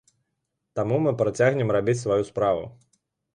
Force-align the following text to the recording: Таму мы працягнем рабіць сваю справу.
Таму 0.79 0.95
мы 1.07 1.11
працягнем 1.19 1.69
рабіць 1.77 1.97
сваю 2.05 2.23
справу. 2.31 2.65